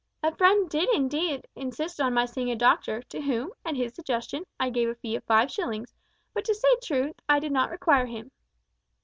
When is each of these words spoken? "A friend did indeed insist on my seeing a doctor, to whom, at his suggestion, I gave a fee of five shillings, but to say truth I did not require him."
"A 0.23 0.35
friend 0.35 0.67
did 0.67 0.89
indeed 0.95 1.45
insist 1.55 2.01
on 2.01 2.15
my 2.15 2.25
seeing 2.25 2.49
a 2.49 2.55
doctor, 2.55 3.03
to 3.03 3.21
whom, 3.21 3.51
at 3.63 3.75
his 3.75 3.93
suggestion, 3.93 4.45
I 4.59 4.71
gave 4.71 4.89
a 4.89 4.95
fee 4.95 5.15
of 5.15 5.23
five 5.25 5.51
shillings, 5.51 5.93
but 6.33 6.43
to 6.45 6.55
say 6.55 6.75
truth 6.81 7.17
I 7.29 7.37
did 7.39 7.51
not 7.51 7.69
require 7.69 8.07
him." 8.07 8.31